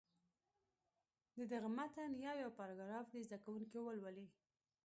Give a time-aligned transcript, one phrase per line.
[1.37, 4.27] د دغه متن یو یو پاراګراف دې زده کوونکي ولولي.